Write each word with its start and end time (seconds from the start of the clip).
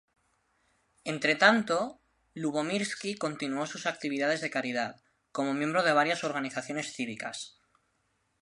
Entretanto, 1.05 2.01
Lubomirski 2.33 3.13
continuó 3.15 3.67
sus 3.67 3.85
actividades 3.85 4.41
de 4.41 4.49
caridad, 4.49 4.99
como 5.31 5.53
miembro 5.53 5.83
de 5.83 5.93
varias 5.93 6.23
organizaciones 6.23 6.91
cívicas. 6.91 7.59